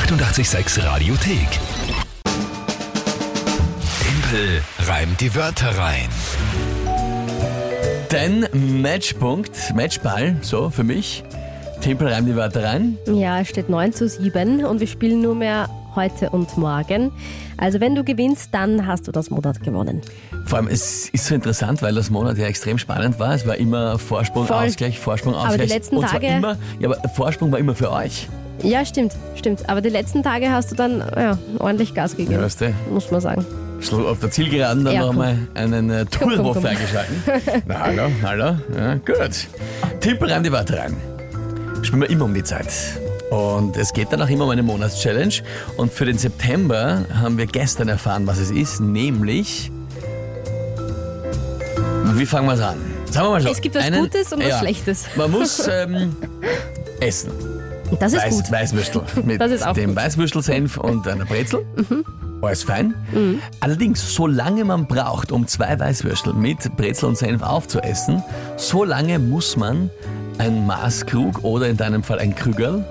886 0.00 0.84
Radiothek. 0.84 1.48
Tempel 4.02 4.62
reimt 4.86 5.18
die 5.22 5.34
Wörter 5.34 5.70
rein. 5.78 6.08
Dein 8.10 8.46
Matchpunkt, 8.82 9.56
Matchball, 9.74 10.36
so 10.42 10.68
für 10.68 10.84
mich. 10.84 11.24
Tempel 11.80 12.08
reimt 12.08 12.28
die 12.28 12.36
Wörter 12.36 12.62
rein. 12.64 12.98
Ja, 13.06 13.40
es 13.40 13.48
steht 13.48 13.70
9 13.70 13.94
zu 13.94 14.06
7 14.06 14.66
und 14.66 14.80
wir 14.80 14.86
spielen 14.86 15.22
nur 15.22 15.34
mehr 15.34 15.70
heute 15.94 16.28
und 16.28 16.58
morgen. 16.58 17.10
Also 17.56 17.80
wenn 17.80 17.94
du 17.94 18.04
gewinnst, 18.04 18.50
dann 18.52 18.86
hast 18.86 19.08
du 19.08 19.12
das 19.12 19.30
Monat 19.30 19.62
gewonnen. 19.62 20.02
Vor 20.44 20.58
allem, 20.58 20.68
es 20.68 21.08
ist 21.08 21.24
so 21.24 21.34
interessant, 21.34 21.80
weil 21.80 21.94
das 21.94 22.10
Monat 22.10 22.36
ja 22.36 22.44
extrem 22.44 22.76
spannend 22.76 23.18
war. 23.18 23.34
Es 23.34 23.46
war 23.46 23.56
immer 23.56 23.98
Vorsprung, 23.98 24.46
Voll. 24.46 24.56
Ausgleich, 24.66 25.00
Vorsprung, 25.00 25.34
Aber 25.34 25.48
Ausgleich. 25.48 25.68
die 25.68 25.72
letzten 25.74 25.96
und 25.96 26.02
zwar 26.02 26.20
Tage- 26.20 26.26
Immer, 26.34 26.58
ja, 26.80 26.90
aber 26.90 27.08
Vorsprung 27.08 27.50
war 27.50 27.58
immer 27.58 27.74
für 27.74 27.90
euch. 27.90 28.28
Ja, 28.62 28.84
stimmt, 28.84 29.12
stimmt. 29.36 29.68
Aber 29.68 29.80
die 29.80 29.88
letzten 29.90 30.22
Tage 30.22 30.50
hast 30.50 30.70
du 30.70 30.74
dann 30.74 31.02
ja, 31.16 31.38
ordentlich 31.58 31.94
Gas 31.94 32.12
Ja, 32.12 32.18
gegeben, 32.24 32.42
weißt 32.42 32.60
du, 32.62 32.74
muss 32.90 33.10
man 33.10 33.20
sagen. 33.20 33.44
Auf 33.92 34.20
der 34.20 34.30
Zielgeraden 34.30 34.84
dann 34.84 34.94
Ja, 34.94 35.00
noch 35.00 35.08
komm. 35.08 35.16
mal 35.18 35.38
einen 35.54 35.90
äh, 35.90 36.06
Turbo 36.06 36.54
freigeschalten. 36.54 37.22
Na, 37.66 37.80
hallo, 37.80 38.02
hallo. 38.22 38.56
Ja, 38.76 38.94
gut. 38.94 39.46
Tippel 40.00 40.30
reimt 40.32 40.46
die 40.46 40.52
Wörter 40.52 40.78
rein. 40.78 40.96
Spielen 41.82 42.00
wir 42.00 42.10
immer 42.10 42.24
um 42.24 42.34
die 42.34 42.42
Zeit. 42.42 42.68
Und 43.30 43.76
es 43.76 43.92
geht 43.92 44.12
dann 44.12 44.22
auch 44.22 44.28
immer 44.30 44.44
um 44.44 44.50
eine 44.50 44.62
Monatschallenge. 44.62 45.34
Und 45.76 45.92
für 45.92 46.06
den 46.06 46.16
September 46.16 47.04
haben 47.20 47.36
wir 47.36 47.46
gestern 47.46 47.88
erfahren, 47.88 48.26
was 48.26 48.38
es 48.38 48.50
ist, 48.50 48.80
nämlich. 48.80 49.70
Wie 52.14 52.24
fangen 52.26 52.46
wir 52.46 52.54
es 52.54 52.60
an? 52.60 52.76
Sagen 53.10 53.26
wir 53.26 53.30
mal 53.32 53.40
so. 53.42 53.50
Es 53.50 53.60
gibt 53.60 53.74
was 53.74 53.90
Gutes 53.92 54.32
und 54.32 54.42
was 54.42 54.58
Schlechtes. 54.58 55.04
Man 55.16 55.30
muss 55.30 55.68
ähm, 55.68 56.16
essen. 57.00 57.30
Das 58.00 58.12
ist 58.12 58.22
Weiß, 58.24 58.30
gut. 58.34 58.50
Weißwürstel. 58.52 59.02
Mit 59.24 59.40
Das 59.40 59.50
ist 59.50 59.66
auch 59.66 59.72
dem 59.74 59.90
gut. 59.90 59.96
Weißwürstelsenf 59.96 60.76
und 60.76 61.06
einer 61.08 61.24
Brezel. 61.24 61.64
Alles 62.42 62.62
fein. 62.64 62.94
Mhm. 63.12 63.40
Allerdings, 63.60 64.14
so 64.14 64.26
lange 64.26 64.64
man 64.64 64.86
braucht, 64.86 65.32
um 65.32 65.46
zwei 65.46 65.78
Weißwürstel 65.78 66.32
mit 66.34 66.76
Brezel 66.76 67.08
und 67.08 67.16
Senf 67.18 67.42
aufzuessen, 67.42 68.22
so 68.56 68.84
lange 68.84 69.18
muss 69.18 69.56
man 69.56 69.90
ein 70.38 70.66
Maßkrug 70.66 71.42
oder 71.44 71.68
in 71.68 71.76
deinem 71.76 72.02
Fall 72.02 72.18
ein 72.18 72.34
Krügerl 72.34 72.84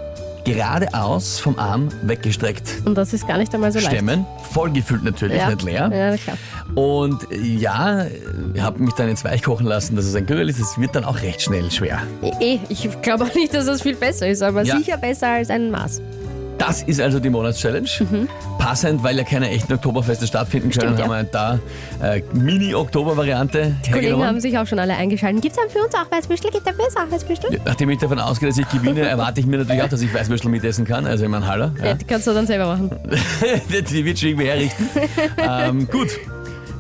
geradeaus 0.46 1.40
vom 1.40 1.58
Arm 1.58 1.90
weggestreckt 2.04 2.82
Und 2.86 2.96
das 2.96 3.14
ist 3.14 3.28
gar 3.28 3.38
nicht 3.40 3.54
einmal 3.56 3.72
so 3.72 3.80
leicht. 3.80 3.92
stemmen. 3.92 4.26
Vollgefüllt 4.52 5.04
natürlich, 5.04 5.38
Ja. 5.38 5.50
nicht 5.50 5.64
leer. 5.64 5.92
Ja, 5.94 6.18
klar. 6.18 6.38
Und 6.76 7.26
ja, 7.32 8.06
ich 8.54 8.62
habe 8.62 8.84
mich 8.84 8.94
dann 8.96 9.08
ins 9.10 9.24
Weich 9.24 9.42
kochen 9.44 9.66
lassen, 9.66 9.96
dass 9.96 10.06
es 10.06 10.14
ein 10.16 10.26
Krügerl 10.26 10.50
ist. 10.50 10.60
Es 10.60 10.78
wird 10.78 10.96
dann 10.96 11.06
auch 11.06 11.22
recht 11.22 11.42
schnell 11.42 11.72
schwer. 11.72 12.00
Eh, 12.42 12.60
ich 12.70 12.90
glaube 13.02 13.24
auch 13.24 13.34
nicht, 13.34 13.54
dass 13.54 13.66
das 13.66 13.82
viel 13.82 13.96
besser 13.96 14.28
ist, 14.28 14.42
aber 14.44 14.64
Ja. 14.64 14.78
sicher 14.78 14.98
besser 14.98 15.28
als 15.30 15.50
ein 15.50 15.72
Maß. 15.72 16.02
Das 16.58 16.84
ist 16.84 17.02
also 17.02 17.20
die 17.20 17.30
Monatschallenge. 17.30 17.88
Passend, 18.60 19.04
weil 19.04 19.18
ja 19.18 19.24
keine 19.26 19.50
echten 19.50 19.74
Oktoberfeste 19.74 20.26
stattfinden 20.26 20.70
können, 20.70 20.92
Mhm. 20.92 20.96
Stimmt, 20.96 21.10
haben 21.12 21.18
wir 21.18 21.24
da 21.24 21.60
äh, 22.02 22.22
Mini-Oktober-Variante 22.34 23.76
Die 23.86 23.92
Kollegen 23.92 24.12
haben 24.14 24.20
hergenommen. 24.20 24.42
sich 24.42 24.58
auch 24.58 24.66
schon 24.66 24.80
alle 24.80 24.96
eingeschaltet. 24.96 25.42
Gibt 25.42 25.58
es 25.58 25.72
für 25.74 25.80
uns 25.80 25.94
auch 25.94 26.10
Weißwürstel? 26.10 26.52
Gibt 26.52 26.66
es 26.68 26.76
für 26.76 26.82
uns 26.82 26.96
auch 26.96 27.12
Weißwürstel? 27.12 27.60
Nachdem 27.66 27.90
ich 27.90 28.00
davon 28.00 28.20
ausgehe, 28.20 28.48
dass 28.50 28.58
ich 28.58 28.70
gewinne, 28.70 29.02
erwarte 29.08 29.42
ich 29.42 29.46
mir 29.46 29.58
natürlich 29.58 29.82
auch, 29.84 29.90
dass 29.90 30.02
ich 30.02 30.14
Weißwürstel 30.14 30.50
mitessen 30.50 30.86
kann. 30.86 31.06
Also 31.06 31.26
in 31.26 31.32
meinem 31.32 31.46
Haller. 31.46 31.74
Ja. 31.80 31.86
Ja. 31.88 31.94
die 31.96 32.06
kannst 32.06 32.26
du 32.28 32.34
dann 32.34 32.48
selber 32.48 32.68
machen. 32.68 32.90
Die 33.92 34.06
wird 34.06 34.18
schon 34.20 34.30
irgendwie 34.30 34.48
herrichten. 34.48 34.90
ähm, 35.38 35.88
gut. 35.90 36.10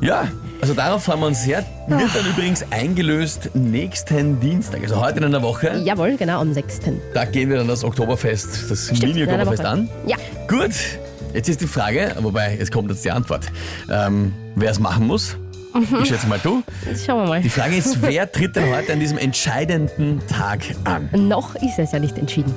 Ja, 0.01 0.27
also 0.61 0.73
darauf 0.73 1.03
freuen 1.03 1.19
wir 1.19 1.27
uns 1.27 1.43
sehr. 1.43 1.63
Wird 1.87 2.15
dann 2.15 2.25
übrigens 2.25 2.65
eingelöst 2.71 3.51
nächsten 3.53 4.39
Dienstag, 4.39 4.81
also 4.81 4.99
heute 4.99 5.17
in 5.17 5.25
einer 5.25 5.41
Woche. 5.41 5.81
Jawohl, 5.83 6.17
genau, 6.17 6.41
am 6.41 6.53
6. 6.53 6.81
Da 7.13 7.25
gehen 7.25 7.49
wir 7.49 7.57
dann 7.57 7.67
das 7.67 7.83
Oktoberfest, 7.83 8.69
das 8.69 8.91
Mini-Oktoberfest 8.91 9.65
an. 9.65 9.89
Ja. 10.05 10.17
Gut, 10.47 10.71
jetzt 11.33 11.49
ist 11.49 11.61
die 11.61 11.67
Frage, 11.67 12.15
wobei, 12.19 12.55
jetzt 12.57 12.71
kommt 12.71 12.89
jetzt 12.89 13.05
die 13.05 13.11
Antwort. 13.11 13.45
Ähm, 13.89 14.33
wer 14.55 14.71
es 14.71 14.79
machen 14.79 15.07
muss? 15.07 15.37
Mhm. 15.73 15.99
Ich 16.03 16.07
schätze 16.07 16.27
mal 16.27 16.39
du. 16.41 16.63
Schauen 17.05 17.23
wir 17.23 17.27
mal. 17.27 17.41
Die 17.41 17.49
Frage 17.49 17.75
ist, 17.75 18.01
wer 18.01 18.31
tritt 18.31 18.55
denn 18.55 18.73
heute 18.73 18.93
an 18.93 18.99
diesem 18.99 19.17
entscheidenden 19.17 20.21
Tag 20.27 20.61
an? 20.85 21.09
Noch 21.13 21.55
ist 21.55 21.79
es 21.79 21.91
ja 21.91 21.99
nicht 21.99 22.17
entschieden. 22.17 22.53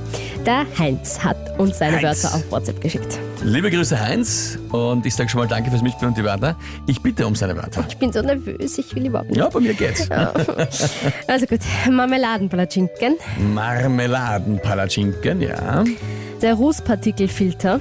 Der 0.47 0.65
Heinz 0.78 1.19
hat 1.25 1.59
uns 1.59 1.78
seine 1.78 2.00
Heinz. 2.00 2.22
Wörter 2.22 2.37
auf 2.37 2.50
WhatsApp 2.50 2.81
geschickt. 2.81 3.19
Liebe 3.44 3.71
Grüße 3.71 3.99
Heinz 3.99 4.59
und 4.72 5.06
ich 5.06 5.15
sage 5.15 5.28
schon 5.31 5.41
mal 5.41 5.47
danke 5.47 5.71
fürs 5.71 5.82
Mitspielen 5.82 6.10
und 6.10 6.19
die 6.19 6.25
Wörter. 6.25 6.56
Ich 6.87 7.00
bitte 7.00 7.26
um 7.26 7.34
seine 7.34 7.56
Wörter. 7.56 7.84
Ich 7.88 7.97
bin 7.97 8.12
so 8.12 8.21
nervös, 8.21 8.78
ich 8.78 8.94
will 8.94 9.06
überhaupt 9.06 9.31
nicht. 9.31 9.38
Ja, 9.38 9.49
bei 9.49 9.60
mir 9.60 9.75
geht's. 9.75 10.09
Also 11.26 11.47
gut, 11.47 11.60
Marmeladenpalatschinken, 11.91 13.16
Marmeladenpalatschinken, 13.54 15.41
ja. 15.41 15.84
der 16.43 16.54
Rußpartikelfilter. 16.54 17.81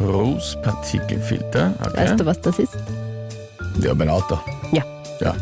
Rußpartikelfilter, 0.00 1.74
okay. 1.80 1.96
Weißt 1.96 2.20
du, 2.20 2.26
was 2.26 2.40
das 2.40 2.58
ist? 2.58 2.76
Ja, 3.80 3.94
mein 3.94 4.08
Auto. 4.08 4.38
Ja. 4.72 4.84
Ja. 5.20 5.34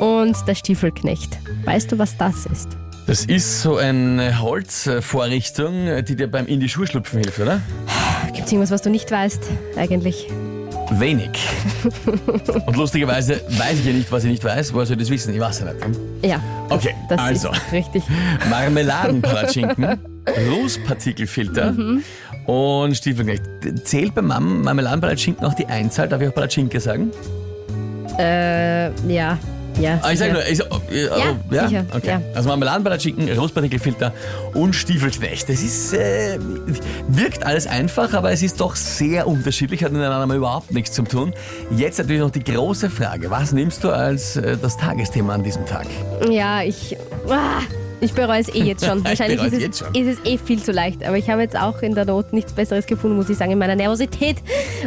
Und 0.04 0.36
der 0.46 0.54
Stiefelknecht. 0.54 1.38
Weißt 1.64 1.90
du, 1.92 1.98
was 1.98 2.16
das 2.16 2.46
ist? 2.46 2.68
Das 3.06 3.26
ist 3.26 3.60
so 3.60 3.76
eine 3.76 4.40
Holzvorrichtung, 4.40 6.04
die 6.04 6.16
dir 6.16 6.30
beim 6.30 6.46
in 6.46 6.60
die 6.60 6.70
Schuhe 6.70 6.86
schlüpfen 6.86 7.20
hilft, 7.20 7.38
oder? 7.38 7.60
Gibt 8.32 8.46
es 8.46 8.52
irgendwas, 8.52 8.70
was 8.70 8.82
du 8.82 8.90
nicht 8.90 9.10
weißt, 9.10 9.42
eigentlich? 9.76 10.28
Wenig. 10.90 11.30
Und 12.66 12.76
lustigerweise 12.76 13.40
weiß 13.48 13.78
ich 13.80 13.86
ja 13.86 13.92
nicht, 13.92 14.12
was 14.12 14.24
ich 14.24 14.30
nicht 14.30 14.44
weiß. 14.44 14.74
Woher 14.74 14.86
soll 14.86 14.96
ich 14.96 15.02
das 15.04 15.10
wissen? 15.10 15.34
Ich 15.34 15.40
weiß 15.40 15.60
ja 15.60 15.72
nicht. 15.72 15.98
Ja. 16.22 16.40
Okay, 16.68 16.94
Das 17.08 17.18
also. 17.20 17.50
ist 17.52 17.72
richtig. 17.72 18.02
Marmeladenpalatschinken, 18.50 19.98
Rußpartikelfilter 20.50 21.74
und 22.46 22.94
Stiefelknecht. 22.96 23.42
Zählt 23.84 24.14
Mam 24.20 24.62
Marmeladenpalatschinken 24.62 25.44
auch 25.46 25.54
die 25.54 25.66
Einzahl? 25.66 26.08
Darf 26.08 26.20
ich 26.20 26.28
auch 26.28 26.34
Palatschinke 26.34 26.78
sagen? 26.80 27.10
Äh, 28.18 28.90
ja. 29.12 29.38
Ja, 29.80 29.98
Ah, 30.02 30.12
ich 30.12 30.18
sicher. 30.18 30.32
nur, 30.32 30.46
ich, 30.46 30.62
oh, 30.70 30.80
äh, 30.92 31.04
Ja, 31.54 31.68
sicher, 31.68 31.84
Okay. 31.94 32.08
ja. 32.08 32.22
Also 32.34 32.48
Marmeladenpalatschinken, 32.48 33.36
Rußpartikelfilter 33.36 34.12
und 34.54 34.74
Stiefelknecht. 34.74 35.48
Das 35.48 35.62
ist, 35.62 35.92
äh, 35.94 36.38
wirkt 37.08 37.44
alles 37.44 37.66
einfach, 37.66 38.12
aber 38.14 38.30
es 38.30 38.42
ist 38.42 38.60
doch 38.60 38.76
sehr 38.76 39.26
unterschiedlich, 39.26 39.82
hat 39.82 39.92
miteinander 39.92 40.26
mal 40.26 40.36
überhaupt 40.36 40.72
nichts 40.72 40.92
zu 40.92 41.02
tun. 41.02 41.32
Jetzt 41.76 41.98
natürlich 41.98 42.22
noch 42.22 42.30
die 42.30 42.44
große 42.44 42.88
Frage, 42.88 43.30
was 43.30 43.52
nimmst 43.52 43.82
du 43.82 43.90
als 43.90 44.36
äh, 44.36 44.56
das 44.60 44.76
Tagesthema 44.76 45.34
an 45.34 45.42
diesem 45.42 45.66
Tag? 45.66 45.86
Ja, 46.30 46.62
ich. 46.62 46.96
Ah, 47.28 47.60
ich 48.04 48.12
bereue 48.14 48.40
es 48.40 48.48
eh 48.54 48.62
jetzt 48.62 48.84
schon. 48.84 48.98
Ich 49.04 49.04
Wahrscheinlich 49.04 49.40
ist 49.40 49.46
es 49.48 49.52
es, 49.54 49.60
jetzt 49.60 49.78
schon. 49.80 49.94
ist 49.94 50.18
es 50.18 50.24
eh 50.26 50.38
viel 50.38 50.62
zu 50.62 50.72
leicht. 50.72 51.04
Aber 51.04 51.16
ich 51.16 51.28
habe 51.30 51.42
jetzt 51.42 51.58
auch 51.58 51.82
in 51.82 51.94
der 51.94 52.04
Not 52.04 52.32
nichts 52.32 52.52
Besseres 52.52 52.86
gefunden, 52.86 53.16
muss 53.16 53.28
ich 53.30 53.36
sagen, 53.38 53.52
in 53.52 53.58
meiner 53.58 53.76
Nervosität. 53.76 54.36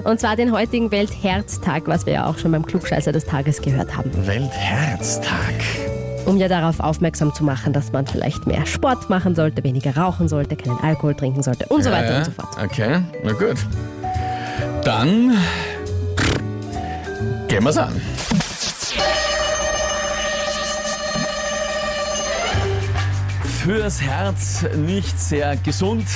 Und 0.03 0.19
zwar 0.19 0.35
den 0.35 0.51
heutigen 0.51 0.91
Weltherztag, 0.91 1.83
was 1.87 2.05
wir 2.05 2.13
ja 2.13 2.25
auch 2.27 2.37
schon 2.37 2.51
beim 2.51 2.65
Klugscheißer 2.65 3.11
des 3.11 3.25
Tages 3.25 3.61
gehört 3.61 3.95
haben. 3.97 4.11
Weltherztag. 4.25 5.53
Um 6.25 6.37
ja 6.37 6.47
darauf 6.49 6.79
aufmerksam 6.81 7.33
zu 7.33 7.43
machen, 7.45 7.71
dass 7.71 7.93
man 7.93 8.05
vielleicht 8.05 8.47
mehr 8.47 8.65
Sport 8.65 9.09
machen 9.09 9.33
sollte, 9.33 9.63
weniger 9.63 9.95
rauchen 9.95 10.27
sollte, 10.27 10.57
keinen 10.57 10.77
Alkohol 10.79 11.15
trinken 11.15 11.41
sollte 11.41 11.65
und 11.67 11.83
so 11.83 11.89
weiter 11.91 12.11
Ja, 12.11 12.17
und 12.19 12.25
so 12.25 12.31
fort. 12.31 12.49
Okay, 12.61 12.99
na 13.23 13.31
gut. 13.31 13.55
Dann 14.83 15.37
gehen 17.47 17.63
wir's 17.63 17.77
an. 17.77 17.93
Fürs 23.67 24.01
Herz 24.01 24.63
nicht 24.77 25.19
sehr 25.19 25.57
gesund 25.57 26.07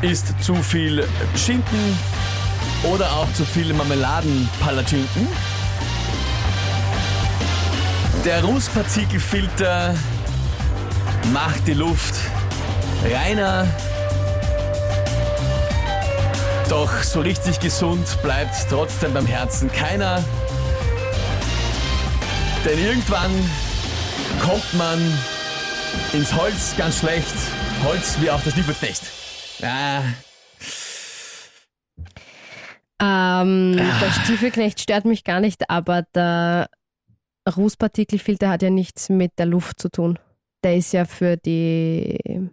ist 0.00 0.32
zu 0.40 0.54
viel 0.54 1.04
Schinken 1.34 1.98
oder 2.84 3.10
auch 3.14 3.26
zu 3.32 3.44
viel 3.44 3.74
Marmeladenpalatschinken. 3.74 5.26
Der 8.24 8.44
Rußpartikelfilter 8.44 9.96
macht 11.32 11.66
die 11.66 11.74
Luft 11.74 12.14
reiner. 13.12 13.66
Doch 16.68 17.02
so 17.02 17.22
richtig 17.22 17.58
gesund 17.58 18.06
bleibt 18.22 18.54
trotzdem 18.70 19.12
beim 19.14 19.26
Herzen 19.26 19.68
keiner. 19.72 20.22
Denn 22.64 22.78
irgendwann 22.78 23.32
kommt 24.40 24.74
man 24.74 25.18
ins 26.12 26.32
Holz 26.34 26.74
ganz 26.76 26.98
schlecht. 27.00 27.34
Holz 27.84 28.16
wie 28.20 28.30
auch 28.30 28.40
der 28.42 28.50
Stiefelknecht. 28.50 29.02
Ah, 29.62 30.00
Ähm, 33.00 33.76
der 33.76 34.10
Stiefelknecht 34.24 34.80
stört 34.80 35.04
mich 35.04 35.22
gar 35.24 35.40
nicht, 35.40 35.68
aber 35.68 36.02
der 36.14 36.68
Rußpartikelfilter 37.54 38.48
hat 38.48 38.62
ja 38.62 38.70
nichts 38.70 39.08
mit 39.10 39.32
der 39.38 39.46
Luft 39.46 39.78
zu 39.80 39.90
tun. 39.90 40.18
Der 40.64 40.76
ist 40.76 40.92
ja 40.92 41.04
für 41.04 41.36
die, 41.36 42.48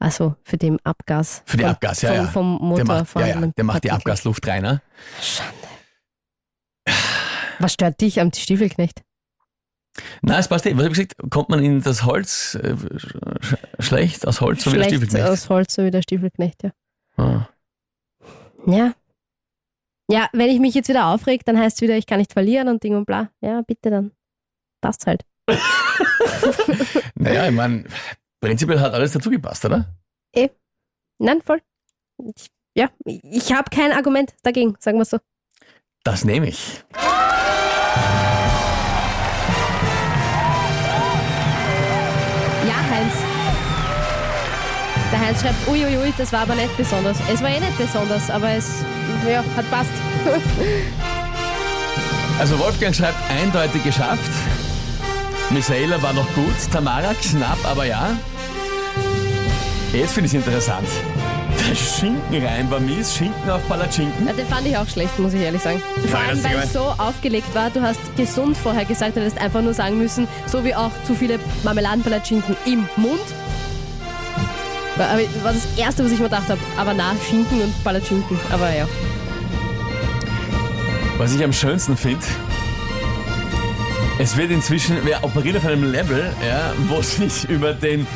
also 0.00 0.34
für 0.42 0.58
den 0.58 0.78
Abgas. 0.84 1.42
für 1.46 1.56
die 1.56 1.62
vom- 1.62 1.70
Abgas, 1.72 2.02
ja, 2.02 2.08
vom, 2.14 2.24
ja. 2.24 2.30
Vom 2.30 2.58
Motor. 2.60 2.84
der 2.84 2.94
macht, 2.94 3.14
ja, 3.16 3.26
ja, 3.26 3.46
der 3.46 3.64
macht 3.64 3.84
die. 3.84 3.90
Abgasluft 3.92 4.46
reiner. 4.48 4.82
Schande. 5.22 5.54
Was 7.60 7.72
stört 7.74 8.00
dich 8.00 8.20
am 8.20 8.32
Stiefelknecht? 8.32 9.02
Nein, 10.22 10.40
es 10.40 10.48
passt 10.48 10.66
eh. 10.66 10.76
Was 10.76 10.84
habe 10.84 10.92
ich 10.92 11.08
gesagt? 11.08 11.30
Kommt 11.30 11.48
man 11.48 11.62
in 11.62 11.80
das 11.82 12.04
Holz 12.04 12.56
äh, 12.56 12.76
sch 12.98 13.56
schlecht 13.78 14.26
aus 14.26 14.40
Holz, 14.40 14.64
so 14.64 14.72
wie 14.72 14.78
der 14.78 14.84
Stiefelknecht? 14.84 15.26
aus 15.26 15.48
Holz, 15.48 15.74
so 15.74 15.84
wie 15.84 15.90
der 15.90 16.02
Stiefelknecht, 16.02 16.62
ja. 16.64 16.70
Ah. 17.16 17.48
Ja. 18.66 18.94
Ja, 20.10 20.28
wenn 20.32 20.50
ich 20.50 20.60
mich 20.60 20.74
jetzt 20.74 20.88
wieder 20.88 21.06
aufreg, 21.06 21.44
dann 21.44 21.58
heißt 21.58 21.76
es 21.76 21.82
wieder, 21.82 21.96
ich 21.96 22.06
kann 22.06 22.18
nicht 22.18 22.32
verlieren 22.32 22.68
und 22.68 22.82
Ding 22.82 22.94
und 22.94 23.06
bla. 23.06 23.30
Ja, 23.40 23.62
bitte 23.62 23.90
dann. 23.90 24.12
Passt 24.80 25.06
halt. 25.06 25.24
Naja, 27.14 27.46
ich 27.46 27.54
meine, 27.54 27.84
prinzipiell 28.40 28.80
hat 28.80 28.92
alles 28.92 29.12
dazu 29.12 29.30
gepasst, 29.30 29.64
oder? 29.64 29.86
Nein, 31.18 31.40
voll. 31.42 31.60
Ich, 32.18 32.50
ja, 32.76 32.90
ich 33.04 33.52
habe 33.52 33.70
kein 33.70 33.92
Argument 33.92 34.34
dagegen, 34.42 34.76
sagen 34.78 34.98
wir 34.98 35.04
so. 35.04 35.18
Das 36.02 36.24
nehme 36.24 36.48
ich. 36.48 36.84
Der 45.14 45.20
Heinz 45.20 45.42
schreibt, 45.42 45.68
uiuiui, 45.68 46.12
das 46.18 46.32
war 46.32 46.40
aber 46.40 46.56
nicht 46.56 46.76
besonders. 46.76 47.16
Es 47.32 47.40
war 47.40 47.48
eh 47.48 47.60
nicht 47.60 47.78
besonders, 47.78 48.28
aber 48.30 48.50
es 48.50 48.84
ja, 49.30 49.44
hat 49.56 49.70
passt. 49.70 49.90
Also 52.40 52.58
Wolfgang 52.58 52.92
schreibt 52.92 53.14
eindeutig 53.30 53.84
geschafft. 53.84 54.28
Michaela 55.50 56.02
war 56.02 56.12
noch 56.12 56.26
gut, 56.34 56.52
Tamara 56.72 57.14
knapp, 57.14 57.58
aber 57.62 57.84
ja. 57.84 58.16
Jetzt 59.92 60.14
finde 60.14 60.26
ich 60.26 60.34
es 60.34 60.44
interessant. 60.44 60.88
Der 61.68 61.76
Schinkenreim 61.76 62.68
war 62.72 62.80
mies, 62.80 63.14
Schinken 63.14 63.48
auf 63.48 63.66
Palatschinken. 63.68 64.26
Ja, 64.26 64.32
den 64.32 64.48
fand 64.48 64.66
ich 64.66 64.76
auch 64.76 64.88
schlecht, 64.88 65.16
muss 65.20 65.32
ich 65.32 65.42
ehrlich 65.42 65.62
sagen. 65.62 65.80
Vor 66.10 66.18
allem, 66.18 66.42
weil 66.42 66.58
es 66.58 66.72
so 66.72 66.92
aufgelegt 66.98 67.54
war. 67.54 67.70
Du 67.70 67.80
hast 67.82 68.00
gesund 68.16 68.56
vorher 68.56 68.84
gesagt, 68.84 69.14
du 69.14 69.20
hättest 69.20 69.40
einfach 69.40 69.62
nur 69.62 69.74
sagen 69.74 69.96
müssen, 69.96 70.26
so 70.46 70.64
wie 70.64 70.74
auch 70.74 70.90
zu 71.06 71.14
viele 71.14 71.38
Marmeladenpalatschinken 71.62 72.56
im 72.66 72.88
Mund. 72.96 73.20
War, 74.96 75.18
das 75.52 75.66
Erste, 75.76 76.04
was 76.04 76.12
ich 76.12 76.18
mir 76.18 76.24
gedacht 76.24 76.48
habe. 76.48 76.60
Aber 76.76 76.94
na, 76.94 77.14
Schinken 77.28 77.62
und 77.62 77.84
Palatschinken. 77.84 78.38
Aber 78.50 78.72
ja. 78.72 78.86
Was 81.18 81.34
ich 81.34 81.42
am 81.42 81.52
schönsten 81.52 81.96
finde, 81.96 82.24
es 84.18 84.36
wird 84.36 84.50
inzwischen, 84.50 84.98
wer 85.04 85.22
operiert 85.24 85.56
auf 85.56 85.66
einem 85.66 85.90
Level, 85.90 86.32
ja, 86.46 86.72
wo 86.88 86.98
es 86.98 87.18
nicht 87.18 87.44
über 87.44 87.72
den, 87.72 88.06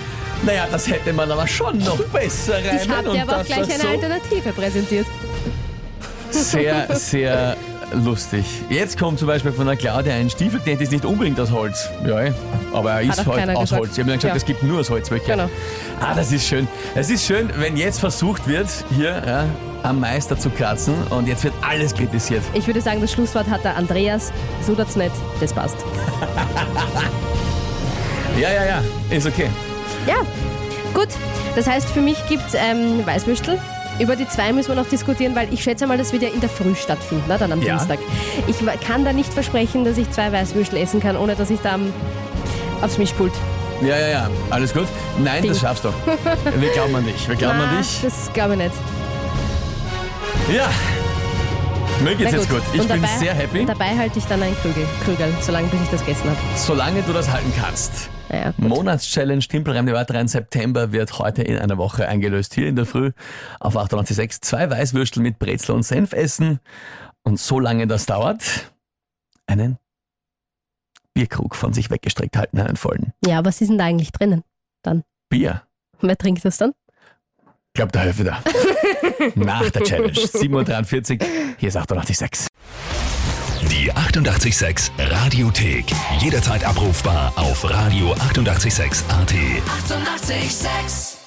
naja, 0.44 0.68
das 0.70 0.88
hätte 0.88 1.12
man 1.12 1.30
aber 1.30 1.46
schon 1.46 1.78
noch 1.78 1.98
besser 2.12 2.54
reimen. 2.54 2.80
Ich 2.82 2.88
habe 2.88 3.10
dir 3.10 3.22
aber 3.22 3.40
auch 3.40 3.44
gleich 3.44 3.72
eine 3.72 3.82
so 3.82 3.88
Alternative 3.88 4.52
präsentiert. 4.52 5.06
Sehr, 6.30 6.94
sehr 6.94 7.56
lustig. 7.92 8.44
Jetzt 8.68 8.98
kommt 8.98 9.18
zum 9.18 9.28
Beispiel 9.28 9.52
von 9.52 9.66
der 9.66 9.76
Claudia 9.76 10.14
ein 10.14 10.30
Stiefelknecht, 10.30 10.80
ist 10.80 10.92
nicht 10.92 11.04
unbedingt 11.04 11.38
aus 11.40 11.50
Holz. 11.50 11.88
Ja, 12.06 12.20
eh, 12.20 12.32
aber 12.72 12.92
er 12.92 13.00
ist 13.02 13.26
halt 13.26 13.50
aus 13.50 13.60
gesagt. 13.60 13.80
Holz. 13.80 13.92
Ich 13.92 13.98
habe 14.00 14.10
mir 14.10 14.16
gesagt, 14.16 14.34
Ja. 14.34 14.36
es 14.36 14.44
gibt 14.44 14.62
nur 14.62 14.80
aus 14.80 14.90
Holz 14.90 15.10
welche. 15.10 15.26
Genau. 15.26 15.48
Ah, 16.00 16.14
das 16.14 16.32
ist 16.32 16.46
schön. 16.46 16.68
Es 16.94 17.10
ist 17.10 17.24
schön, 17.26 17.50
wenn 17.58 17.76
jetzt 17.76 18.00
versucht 18.00 18.46
wird, 18.46 18.68
hier 18.96 19.22
ja, 19.26 19.44
am 19.82 20.00
Meister 20.00 20.38
zu 20.38 20.50
kratzen 20.50 20.94
und 21.10 21.26
jetzt 21.28 21.44
wird 21.44 21.54
alles 21.66 21.94
kritisiert. 21.94 22.42
Ich 22.54 22.66
würde 22.66 22.80
sagen, 22.80 23.00
das 23.00 23.12
Schlusswort 23.12 23.48
hat 23.48 23.64
der 23.64 23.76
Andreas. 23.76 24.32
So 24.66 24.74
das 24.74 24.96
nicht, 24.96 25.12
das 25.40 25.52
passt. 25.52 25.76
Ja, 28.40 28.52
ja, 28.52 28.64
ja, 28.66 28.82
ist 29.10 29.26
okay. 29.26 29.48
Ja, 30.06 30.14
gut. 30.94 31.08
Das 31.56 31.66
heißt, 31.66 31.88
für 31.88 32.00
mich 32.00 32.16
gibt 32.28 32.44
es 32.46 32.54
ähm, 32.54 33.04
Weißwürstel. 33.04 33.58
Über 33.98 34.14
die 34.16 34.28
zwei 34.28 34.52
müssen 34.52 34.68
wir 34.68 34.76
noch 34.76 34.88
diskutieren, 34.88 35.34
weil 35.34 35.52
ich 35.52 35.62
schätze 35.62 35.86
mal, 35.86 35.98
das 35.98 36.12
wird 36.12 36.22
ja 36.22 36.28
in 36.28 36.40
der 36.40 36.48
Früh 36.48 36.74
stattfinden, 36.74 37.26
ne, 37.28 37.36
dann 37.38 37.50
am 37.52 37.60
Ja. 37.62 37.76
Dienstag. 37.76 37.98
Ich 38.46 38.56
kann 38.86 39.04
da 39.04 39.12
nicht 39.12 39.32
versprechen, 39.32 39.84
dass 39.84 39.98
ich 39.98 40.10
zwei 40.10 40.30
Weißwürstel 40.32 40.78
essen 40.80 41.00
kann, 41.00 41.16
ohne 41.16 41.34
dass 41.34 41.50
ich 41.50 41.60
da 41.60 41.72
am, 41.74 41.92
aufs 42.80 42.96
Mischpult. 42.98 43.32
Ja, 43.82 43.96
ja, 43.98 44.08
ja, 44.08 44.30
alles 44.50 44.72
gut. 44.72 44.86
Nein, 45.22 45.42
Ding. 45.42 45.50
das 45.52 45.60
schaffst 45.60 45.84
du. 45.84 45.88
Wir 46.58 46.70
glauben 46.70 46.94
an 46.96 47.04
dich. 47.04 47.28
Wir 47.28 47.36
glauben 47.36 47.58
Na, 47.58 47.68
an 47.70 47.78
dich. 47.78 48.00
Das 48.02 48.32
glaube 48.32 48.52
ich 48.54 48.58
nicht. 48.58 48.72
Ja, 50.52 50.68
mir 52.02 52.14
geht's 52.14 52.32
jetzt 52.32 52.48
gut. 52.50 52.62
Ich 52.72 52.80
Und 52.80 52.88
bin 52.88 53.00
dabei, 53.02 53.18
sehr 53.18 53.34
happy, 53.34 53.64
Dabei 53.66 53.96
halte 53.96 54.18
ich 54.18 54.24
dann 54.26 54.42
ein 54.42 54.54
Krügel, 54.56 54.86
Krügel 55.04 55.32
solange 55.40 55.68
bis 55.68 55.80
ich 55.82 55.88
das 55.90 56.00
gegessen 56.00 56.30
habe. 56.30 56.38
solange 56.56 57.02
du 57.02 57.12
das 57.12 57.30
halten 57.30 57.52
kannst. 57.60 58.10
Naja. 58.28 58.52
Monatschallenge 58.58 59.40
Timpelreim 59.40 59.86
der 59.86 59.94
weiteren 59.94 60.28
September 60.28 60.92
wird 60.92 61.18
heute 61.18 61.42
in 61.42 61.58
einer 61.58 61.78
Woche 61.78 62.06
eingelöst. 62.08 62.54
Hier 62.54 62.68
in 62.68 62.76
der 62.76 62.84
Früh 62.86 63.12
auf 63.58 63.76
98.6 63.76 64.40
zwei 64.42 64.68
Weißwürstel 64.70 65.22
mit 65.22 65.38
Brezel 65.38 65.74
und 65.74 65.82
Senf 65.82 66.12
essen 66.12 66.60
und 67.22 67.40
solange 67.40 67.86
das 67.86 68.06
dauert, 68.06 68.70
einen 69.46 69.78
Bierkrug 71.14 71.56
von 71.56 71.72
sich 71.72 71.90
weggestreckt 71.90 72.36
halten, 72.36 72.60
einen 72.60 72.76
vollen. 72.76 73.12
Ja, 73.26 73.44
was 73.44 73.60
ist 73.60 73.68
denn 73.68 73.78
da 73.78 73.84
eigentlich 73.84 74.12
drinnen? 74.12 74.44
Bier. 75.30 75.62
Wer 76.00 76.16
trinkt 76.16 76.44
das 76.44 76.56
dann? 76.58 76.72
Ich 77.78 77.80
glaube, 77.80 77.92
da 77.92 78.00
helfe 78.00 78.24
da. 78.24 78.42
Nach 79.36 79.70
der 79.70 79.84
Challenge. 79.84 80.10
7.43 80.10 81.20
Uhr, 81.22 81.28
hier 81.58 81.68
ist 81.68 81.76
88.6. 81.76 82.48
Die 83.70 83.92
88,6 83.92 84.90
Radiothek. 84.98 85.84
Jederzeit 86.18 86.64
abrufbar 86.64 87.32
auf 87.36 87.64
radio886.at. 87.64 88.24
88,6. 88.36 89.04
Eighty-eight, 89.22 90.50
sex. 90.50 91.17